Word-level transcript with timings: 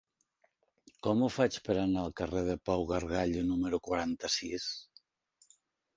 Com 1.07 1.19
ho 1.21 1.27
faig 1.35 1.57
per 1.67 1.75
anar 1.83 2.05
al 2.05 2.15
carrer 2.21 2.43
de 2.49 2.57
Pau 2.71 2.85
Gargallo 2.95 3.47
número 3.53 3.81
quaranta-sis? 3.89 4.71